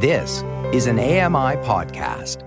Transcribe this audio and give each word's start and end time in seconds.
This 0.00 0.44
is 0.72 0.86
an 0.86 1.00
AMI 1.00 1.56
podcast. 1.66 2.44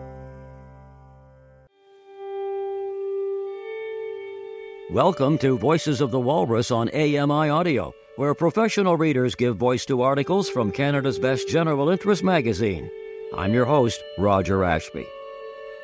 Welcome 4.90 5.38
to 5.40 5.58
Voices 5.58 6.00
of 6.00 6.12
the 6.12 6.20
Walrus 6.22 6.72
on 6.72 6.88
AMI 6.92 7.50
Audio, 7.50 7.94
where 8.16 8.34
professional 8.34 8.96
readers 8.96 9.36
give 9.36 9.58
voice 9.58 9.86
to 9.88 10.02
articles 10.02 10.50
from 10.50 10.72
Canada's 10.72 11.20
best 11.20 11.50
general 11.50 11.90
interest 11.90 12.24
magazine. 12.24 12.90
I'm 13.36 13.54
your 13.54 13.66
host, 13.66 14.02
Roger 14.18 14.64
Ashby. 14.64 15.06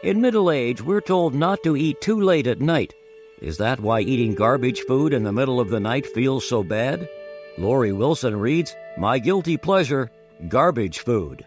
In 0.03 0.21
middle 0.21 0.49
age, 0.49 0.81
we're 0.81 1.01
told 1.01 1.33
not 1.35 1.63
to 1.63 1.75
eat 1.75 1.99
too 1.99 2.21
late 2.21 2.47
at 2.47 2.61
night. 2.61 2.93
Is 3.41 3.57
that 3.57 3.81
why 3.81 3.99
eating 3.99 4.35
garbage 4.35 4.79
food 4.83 5.11
in 5.13 5.25
the 5.25 5.33
middle 5.33 5.59
of 5.59 5.69
the 5.69 5.81
night 5.81 6.05
feels 6.05 6.47
so 6.47 6.63
bad? 6.63 7.09
Lori 7.57 7.91
Wilson 7.91 8.37
reads, 8.37 8.73
My 8.97 9.19
Guilty 9.19 9.57
Pleasure 9.57 10.09
Garbage 10.47 10.99
Food. 10.99 11.45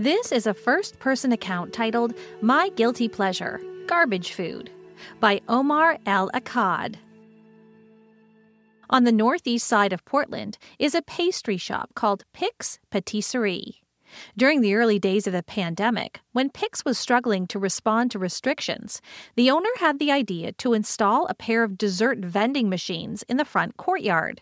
This 0.00 0.32
is 0.32 0.46
a 0.46 0.54
first 0.54 0.98
person 0.98 1.30
account 1.30 1.74
titled 1.74 2.14
My 2.40 2.70
Guilty 2.70 3.06
Pleasure 3.06 3.60
Garbage 3.86 4.32
Food 4.32 4.70
by 5.20 5.42
Omar 5.46 5.98
El 6.06 6.30
Akkad. 6.30 6.94
On 8.88 9.04
the 9.04 9.12
northeast 9.12 9.66
side 9.66 9.92
of 9.92 10.02
Portland 10.06 10.56
is 10.78 10.94
a 10.94 11.02
pastry 11.02 11.58
shop 11.58 11.90
called 11.94 12.24
Pix 12.32 12.78
Patisserie. 12.90 13.82
During 14.38 14.62
the 14.62 14.74
early 14.74 14.98
days 14.98 15.26
of 15.26 15.34
the 15.34 15.42
pandemic, 15.42 16.20
when 16.32 16.48
Pix 16.48 16.82
was 16.82 16.96
struggling 16.96 17.46
to 17.48 17.58
respond 17.58 18.10
to 18.12 18.18
restrictions, 18.18 19.02
the 19.36 19.50
owner 19.50 19.68
had 19.80 19.98
the 19.98 20.10
idea 20.10 20.52
to 20.52 20.72
install 20.72 21.26
a 21.26 21.34
pair 21.34 21.62
of 21.62 21.76
dessert 21.76 22.20
vending 22.20 22.70
machines 22.70 23.22
in 23.24 23.36
the 23.36 23.44
front 23.44 23.76
courtyard. 23.76 24.40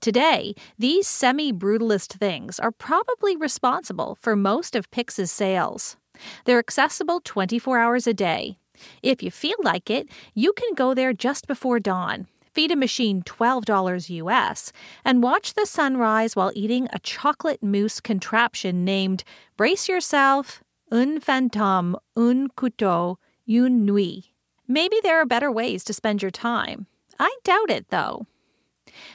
Today, 0.00 0.54
these 0.78 1.06
semi 1.06 1.52
brutalist 1.52 2.14
things 2.18 2.58
are 2.58 2.72
probably 2.72 3.36
responsible 3.36 4.16
for 4.20 4.36
most 4.36 4.76
of 4.76 4.90
Pix's 4.90 5.30
sales. 5.30 5.96
They're 6.44 6.58
accessible 6.58 7.20
24 7.24 7.78
hours 7.78 8.06
a 8.06 8.14
day. 8.14 8.58
If 9.02 9.22
you 9.22 9.30
feel 9.30 9.56
like 9.62 9.90
it, 9.90 10.08
you 10.34 10.52
can 10.52 10.74
go 10.74 10.94
there 10.94 11.12
just 11.12 11.46
before 11.46 11.80
dawn, 11.80 12.26
feed 12.54 12.70
a 12.70 12.76
machine 12.76 13.22
$12 13.22 14.10
US, 14.10 14.72
and 15.04 15.22
watch 15.22 15.54
the 15.54 15.66
sunrise 15.66 16.36
while 16.36 16.52
eating 16.54 16.88
a 16.92 16.98
chocolate 17.00 17.62
mousse 17.62 18.00
contraption 18.00 18.84
named 18.84 19.24
Brace 19.56 19.88
Yourself, 19.88 20.62
Un 20.90 21.20
Fantôme, 21.20 21.96
Un 22.16 22.48
Couteau, 22.56 23.16
Une 23.48 23.84
Nuit. 23.84 24.24
Maybe 24.66 24.96
there 25.02 25.20
are 25.20 25.26
better 25.26 25.50
ways 25.50 25.82
to 25.84 25.94
spend 25.94 26.22
your 26.22 26.30
time. 26.30 26.86
I 27.18 27.36
doubt 27.42 27.70
it, 27.70 27.88
though. 27.90 28.26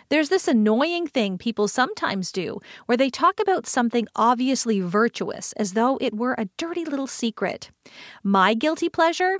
There's 0.09 0.29
this 0.29 0.47
annoying 0.47 1.07
thing 1.07 1.37
people 1.37 1.67
sometimes 1.67 2.31
do 2.31 2.59
where 2.85 2.97
they 2.97 3.09
talk 3.09 3.39
about 3.39 3.67
something 3.67 4.07
obviously 4.15 4.79
virtuous 4.79 5.53
as 5.53 5.73
though 5.73 5.97
it 6.01 6.15
were 6.15 6.35
a 6.37 6.49
dirty 6.57 6.85
little 6.85 7.07
secret. 7.07 7.71
My 8.23 8.53
guilty 8.53 8.89
pleasure? 8.89 9.39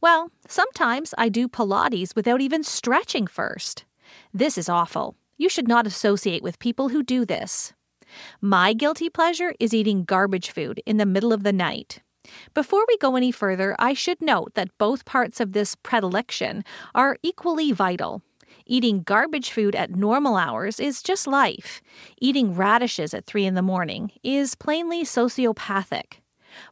Well, 0.00 0.30
sometimes 0.48 1.14
I 1.18 1.28
do 1.28 1.48
Pilates 1.48 2.14
without 2.14 2.40
even 2.40 2.62
stretching 2.62 3.26
first. 3.26 3.84
This 4.32 4.56
is 4.56 4.68
awful. 4.68 5.16
You 5.36 5.48
should 5.48 5.68
not 5.68 5.86
associate 5.86 6.42
with 6.42 6.58
people 6.58 6.90
who 6.90 7.02
do 7.02 7.24
this. 7.24 7.72
My 8.40 8.72
guilty 8.72 9.10
pleasure 9.10 9.54
is 9.58 9.74
eating 9.74 10.04
garbage 10.04 10.50
food 10.50 10.80
in 10.86 10.98
the 10.98 11.06
middle 11.06 11.32
of 11.32 11.42
the 11.42 11.52
night. 11.52 12.00
Before 12.54 12.84
we 12.88 12.96
go 12.98 13.16
any 13.16 13.32
further, 13.32 13.74
I 13.78 13.92
should 13.94 14.20
note 14.22 14.54
that 14.54 14.76
both 14.78 15.04
parts 15.04 15.40
of 15.40 15.52
this 15.52 15.74
predilection 15.74 16.64
are 16.94 17.18
equally 17.22 17.72
vital. 17.72 18.22
Eating 18.66 19.02
garbage 19.02 19.50
food 19.50 19.74
at 19.74 19.94
normal 19.94 20.36
hours 20.36 20.80
is 20.80 21.02
just 21.02 21.26
life. 21.26 21.82
Eating 22.18 22.54
radishes 22.54 23.12
at 23.12 23.26
3 23.26 23.44
in 23.44 23.54
the 23.54 23.60
morning 23.60 24.10
is 24.22 24.54
plainly 24.54 25.04
sociopathic. 25.04 26.20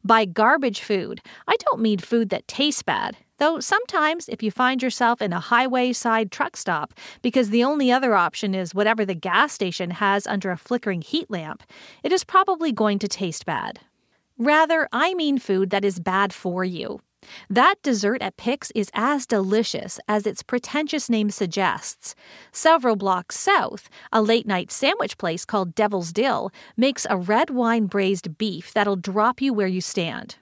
By 0.02 0.24
garbage 0.24 0.80
food, 0.80 1.20
I 1.46 1.56
don't 1.58 1.82
mean 1.82 1.98
food 1.98 2.30
that 2.30 2.48
tastes 2.48 2.82
bad, 2.82 3.18
though 3.36 3.60
sometimes 3.60 4.30
if 4.30 4.42
you 4.42 4.50
find 4.50 4.82
yourself 4.82 5.20
in 5.20 5.34
a 5.34 5.40
highway 5.40 5.92
side 5.92 6.30
truck 6.30 6.56
stop 6.56 6.94
because 7.20 7.50
the 7.50 7.64
only 7.64 7.92
other 7.92 8.14
option 8.14 8.54
is 8.54 8.74
whatever 8.74 9.04
the 9.04 9.14
gas 9.14 9.52
station 9.52 9.90
has 9.90 10.26
under 10.26 10.50
a 10.50 10.56
flickering 10.56 11.02
heat 11.02 11.30
lamp, 11.30 11.62
it 12.02 12.10
is 12.10 12.24
probably 12.24 12.72
going 12.72 12.98
to 13.00 13.08
taste 13.08 13.44
bad. 13.44 13.80
Rather, 14.38 14.88
I 14.92 15.12
mean 15.12 15.36
food 15.36 15.68
that 15.70 15.84
is 15.84 16.00
bad 16.00 16.32
for 16.32 16.64
you. 16.64 17.00
That 17.48 17.76
dessert 17.82 18.22
at 18.22 18.36
Pix 18.36 18.70
is 18.74 18.90
as 18.94 19.26
delicious 19.26 19.98
as 20.08 20.26
its 20.26 20.42
pretentious 20.42 21.08
name 21.08 21.30
suggests. 21.30 22.14
Several 22.52 22.96
blocks 22.96 23.38
south, 23.38 23.88
a 24.12 24.22
late 24.22 24.46
night 24.46 24.70
sandwich 24.70 25.18
place 25.18 25.44
called 25.44 25.74
Devil's 25.74 26.12
Dill 26.12 26.50
makes 26.76 27.06
a 27.08 27.16
red 27.16 27.50
wine 27.50 27.86
braised 27.86 28.38
beef 28.38 28.72
that'll 28.72 28.96
drop 28.96 29.40
you 29.40 29.52
where 29.52 29.66
you 29.66 29.80
stand. 29.80 30.36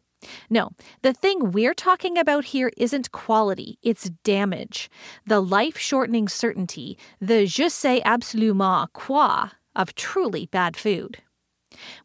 No, 0.50 0.70
the 1.02 1.12
thing 1.12 1.50
we're 1.50 1.74
talking 1.74 2.18
about 2.18 2.46
here 2.46 2.70
isn't 2.76 3.12
quality, 3.12 3.78
it's 3.82 4.10
damage. 4.22 4.90
The 5.26 5.40
life 5.40 5.78
shortening 5.78 6.28
certainty, 6.28 6.98
the 7.20 7.46
je 7.46 7.68
sais 7.68 8.02
absolument 8.04 8.92
quoi 8.92 9.50
of 9.74 9.94
truly 9.94 10.46
bad 10.46 10.76
food. 10.76 11.18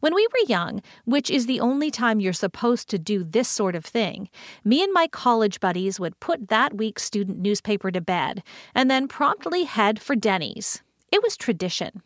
When 0.00 0.14
we 0.14 0.26
were 0.32 0.48
young, 0.48 0.82
which 1.04 1.30
is 1.30 1.46
the 1.46 1.60
only 1.60 1.90
time 1.90 2.20
you're 2.20 2.32
supposed 2.32 2.88
to 2.90 2.98
do 2.98 3.24
this 3.24 3.48
sort 3.48 3.74
of 3.74 3.84
thing, 3.84 4.28
me 4.64 4.82
and 4.82 4.92
my 4.92 5.06
college 5.08 5.60
buddies 5.60 5.98
would 5.98 6.20
put 6.20 6.48
that 6.48 6.76
week's 6.76 7.02
student 7.02 7.38
newspaper 7.38 7.90
to 7.90 8.00
bed 8.00 8.42
and 8.74 8.90
then 8.90 9.08
promptly 9.08 9.64
head 9.64 10.00
for 10.00 10.14
Denny's. 10.14 10.82
It 11.12 11.22
was 11.22 11.36
tradition. 11.36 12.02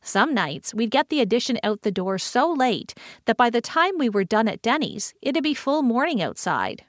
Some 0.00 0.34
nights 0.34 0.74
we'd 0.74 0.90
get 0.90 1.10
the 1.10 1.20
edition 1.20 1.58
out 1.62 1.82
the 1.82 1.90
door 1.90 2.18
so 2.18 2.50
late 2.52 2.94
that 3.26 3.36
by 3.36 3.50
the 3.50 3.60
time 3.60 3.98
we 3.98 4.08
were 4.08 4.24
done 4.24 4.48
at 4.48 4.62
Denny's, 4.62 5.14
it'd 5.20 5.42
be 5.42 5.54
full 5.54 5.82
morning 5.82 6.22
outside. 6.22 6.84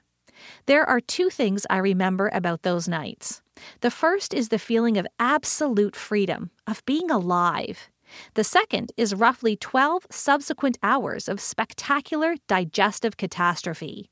There 0.66 0.88
are 0.88 1.00
two 1.00 1.30
things 1.30 1.66
I 1.68 1.78
remember 1.78 2.30
about 2.32 2.62
those 2.62 2.88
nights. 2.88 3.42
The 3.80 3.90
first 3.90 4.32
is 4.32 4.48
the 4.48 4.58
feeling 4.58 4.96
of 4.96 5.06
absolute 5.18 5.96
freedom, 5.96 6.50
of 6.66 6.84
being 6.86 7.10
alive. 7.10 7.90
The 8.34 8.44
second 8.44 8.92
is 8.96 9.14
roughly 9.14 9.56
12 9.56 10.06
subsequent 10.10 10.78
hours 10.82 11.28
of 11.28 11.40
spectacular 11.40 12.36
digestive 12.46 13.16
catastrophe. 13.16 14.10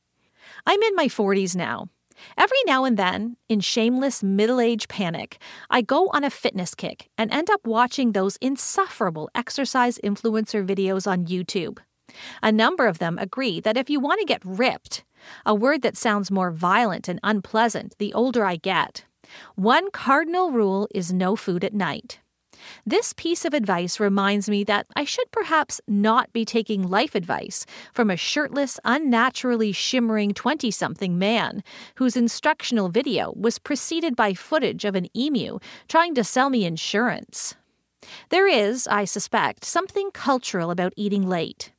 I'm 0.66 0.82
in 0.82 0.94
my 0.94 1.06
40s 1.06 1.56
now. 1.56 1.88
Every 2.38 2.58
now 2.66 2.84
and 2.84 2.96
then, 2.96 3.36
in 3.48 3.60
shameless 3.60 4.22
middle 4.22 4.60
age 4.60 4.88
panic, 4.88 5.38
I 5.70 5.82
go 5.82 6.08
on 6.08 6.24
a 6.24 6.30
fitness 6.30 6.74
kick 6.74 7.10
and 7.18 7.30
end 7.30 7.50
up 7.50 7.66
watching 7.66 8.12
those 8.12 8.38
insufferable 8.40 9.28
exercise 9.34 9.98
influencer 10.02 10.66
videos 10.66 11.06
on 11.06 11.26
YouTube. 11.26 11.78
A 12.42 12.52
number 12.52 12.86
of 12.86 12.98
them 12.98 13.18
agree 13.18 13.60
that 13.60 13.76
if 13.76 13.90
you 13.90 14.00
want 14.00 14.20
to 14.20 14.26
get 14.26 14.42
ripped, 14.44 15.04
a 15.44 15.54
word 15.54 15.82
that 15.82 15.96
sounds 15.96 16.30
more 16.30 16.50
violent 16.50 17.08
and 17.08 17.20
unpleasant 17.22 17.94
the 17.98 18.14
older 18.14 18.44
I 18.44 18.56
get, 18.56 19.04
one 19.56 19.90
cardinal 19.90 20.52
rule 20.52 20.88
is 20.94 21.12
no 21.12 21.36
food 21.36 21.64
at 21.64 21.74
night. 21.74 22.20
This 22.84 23.12
piece 23.12 23.44
of 23.44 23.54
advice 23.54 23.98
reminds 23.98 24.48
me 24.48 24.64
that 24.64 24.86
I 24.94 25.04
should 25.04 25.30
perhaps 25.30 25.80
not 25.86 26.32
be 26.32 26.44
taking 26.44 26.88
life 26.88 27.14
advice 27.14 27.66
from 27.92 28.10
a 28.10 28.16
shirtless, 28.16 28.78
unnaturally 28.84 29.72
shimmering 29.72 30.34
20 30.34 30.70
something 30.70 31.18
man 31.18 31.62
whose 31.96 32.16
instructional 32.16 32.88
video 32.88 33.32
was 33.36 33.58
preceded 33.58 34.16
by 34.16 34.34
footage 34.34 34.84
of 34.84 34.94
an 34.94 35.08
emu 35.16 35.58
trying 35.88 36.14
to 36.14 36.24
sell 36.24 36.50
me 36.50 36.64
insurance. 36.64 37.54
There 38.28 38.46
is, 38.46 38.86
I 38.86 39.04
suspect, 39.04 39.64
something 39.64 40.10
cultural 40.12 40.70
about 40.70 40.92
eating 40.96 41.28
late. 41.28 41.72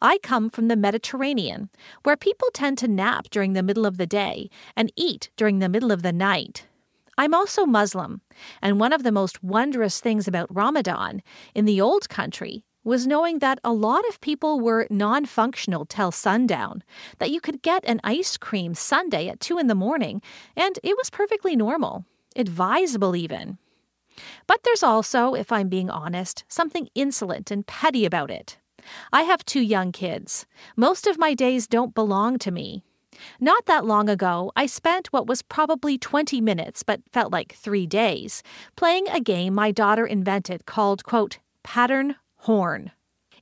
I 0.00 0.18
come 0.18 0.50
from 0.50 0.68
the 0.68 0.76
Mediterranean, 0.76 1.68
where 2.04 2.16
people 2.16 2.48
tend 2.52 2.78
to 2.78 2.88
nap 2.88 3.28
during 3.30 3.54
the 3.54 3.62
middle 3.62 3.86
of 3.86 3.96
the 3.96 4.06
day 4.06 4.50
and 4.76 4.92
eat 4.96 5.30
during 5.36 5.58
the 5.58 5.68
middle 5.68 5.90
of 5.90 6.02
the 6.02 6.12
night. 6.12 6.66
I'm 7.16 7.34
also 7.34 7.66
Muslim, 7.66 8.20
and 8.60 8.80
one 8.80 8.92
of 8.92 9.02
the 9.02 9.12
most 9.12 9.42
wondrous 9.42 10.00
things 10.00 10.26
about 10.26 10.54
Ramadan 10.54 11.22
in 11.54 11.64
the 11.64 11.80
old 11.80 12.08
country 12.08 12.64
was 12.82 13.06
knowing 13.06 13.38
that 13.38 13.58
a 13.64 13.72
lot 13.72 14.06
of 14.08 14.20
people 14.20 14.60
were 14.60 14.86
non 14.90 15.24
functional 15.24 15.86
till 15.86 16.12
sundown, 16.12 16.82
that 17.18 17.30
you 17.30 17.40
could 17.40 17.62
get 17.62 17.84
an 17.86 18.00
ice 18.04 18.36
cream 18.36 18.74
sundae 18.74 19.28
at 19.28 19.40
2 19.40 19.58
in 19.58 19.68
the 19.68 19.74
morning, 19.74 20.20
and 20.56 20.78
it 20.82 20.96
was 20.96 21.10
perfectly 21.10 21.56
normal, 21.56 22.04
advisable 22.36 23.16
even. 23.16 23.58
But 24.46 24.62
there's 24.62 24.82
also, 24.82 25.34
if 25.34 25.50
I'm 25.50 25.68
being 25.68 25.90
honest, 25.90 26.44
something 26.48 26.88
insolent 26.94 27.50
and 27.50 27.66
petty 27.66 28.04
about 28.04 28.30
it. 28.30 28.58
I 29.12 29.22
have 29.22 29.44
two 29.44 29.62
young 29.62 29.92
kids. 29.92 30.46
Most 30.76 31.06
of 31.06 31.18
my 31.18 31.34
days 31.34 31.66
don't 31.66 31.94
belong 31.94 32.38
to 32.40 32.50
me. 32.50 32.84
Not 33.40 33.66
that 33.66 33.84
long 33.84 34.08
ago, 34.08 34.52
I 34.56 34.66
spent 34.66 35.12
what 35.12 35.26
was 35.26 35.42
probably 35.42 35.98
20 35.98 36.40
minutes, 36.40 36.82
but 36.82 37.00
felt 37.12 37.32
like 37.32 37.54
three 37.54 37.86
days, 37.86 38.42
playing 38.76 39.08
a 39.08 39.20
game 39.20 39.54
my 39.54 39.70
daughter 39.70 40.06
invented 40.06 40.66
called, 40.66 41.04
quote, 41.04 41.38
Pattern 41.62 42.16
Horn. 42.38 42.92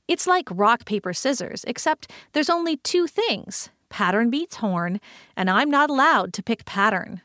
It's 0.07 0.27
like 0.27 0.47
rock, 0.51 0.85
paper, 0.85 1.13
scissors, 1.13 1.63
except 1.65 2.11
there's 2.33 2.49
only 2.49 2.77
two 2.77 3.07
things 3.07 3.69
pattern 3.89 4.31
beats 4.31 4.55
horn, 4.55 4.99
and 5.37 5.49
I'm 5.49 5.69
not 5.69 5.89
allowed 5.89 6.33
to 6.33 6.43
pick 6.43 6.65
pattern. 6.65 7.21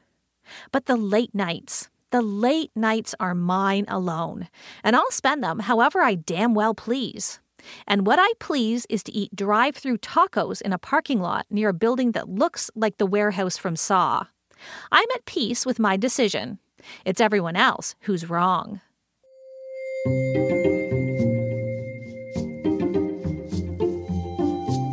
But 0.71 0.85
the 0.85 0.97
late 0.97 1.35
nights, 1.35 1.89
the 2.11 2.21
late 2.23 2.71
nights 2.77 3.15
are 3.19 3.35
mine 3.35 3.87
alone, 3.89 4.49
and 4.85 4.95
I'll 4.95 5.11
spend 5.11 5.43
them 5.43 5.61
however 5.61 6.01
I 6.01 6.15
damn 6.15 6.55
well 6.55 6.75
please. 6.75 7.41
And 7.87 8.07
what 8.07 8.19
I 8.21 8.33
please 8.39 8.87
is 8.89 9.03
to 9.05 9.13
eat 9.13 9.35
drive 9.35 9.77
through 9.77 9.99
tacos 9.99 10.63
in 10.63 10.73
a 10.73 10.79
parking 10.79 11.21
lot 11.21 11.47
near 11.51 11.71
a 11.71 11.75
building 11.75 12.13
that 12.13 12.29
looks 12.29 12.71
like 12.75 12.99
the 12.99 13.07
warehouse 13.07 13.57
from 13.57 13.77
Saw. 13.77 14.25
I'm 14.91 15.09
at 15.15 15.25
peace 15.25 15.65
with 15.65 15.79
my 15.79 15.97
decision. 15.97 16.59
It's 17.05 17.21
everyone 17.21 17.57
else 17.57 17.95
who's 18.03 18.29
wrong. 18.29 18.81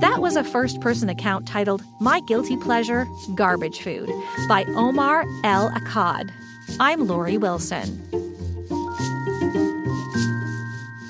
That 0.02 0.22
was 0.22 0.36
a 0.36 0.44
first 0.44 0.82
person 0.82 1.10
account 1.10 1.48
titled 1.48 1.84
My 2.00 2.20
Guilty 2.22 2.58
Pleasure 2.58 3.06
Garbage 3.36 3.82
Food 3.82 4.10
by 4.48 4.64
Omar 4.70 5.26
El 5.44 5.72
Akkad. 5.72 6.32
I'm 6.80 7.08
Lori 7.08 7.38
Wilson. 7.38 8.35